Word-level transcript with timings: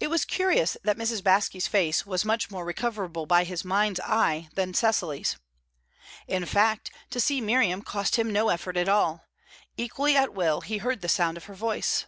It 0.00 0.08
was 0.08 0.24
curious 0.24 0.78
that 0.84 0.96
Mrs. 0.96 1.20
Baske's 1.20 1.66
face 1.66 2.06
was 2.06 2.24
much 2.24 2.50
more 2.50 2.64
recoverable 2.64 3.26
by 3.26 3.44
his 3.44 3.62
mind's 3.62 4.00
eye 4.00 4.48
than 4.54 4.72
Cecily's. 4.72 5.36
In 6.26 6.46
fact, 6.46 6.90
to 7.10 7.20
see 7.20 7.42
Miriam 7.42 7.82
cost 7.82 8.16
him 8.16 8.32
no 8.32 8.48
effort 8.48 8.78
at 8.78 8.88
all; 8.88 9.26
equally 9.76 10.16
at 10.16 10.32
will, 10.32 10.62
he 10.62 10.78
heard 10.78 11.02
the 11.02 11.10
sound 11.10 11.36
of 11.36 11.44
her 11.44 11.54
voice. 11.54 12.06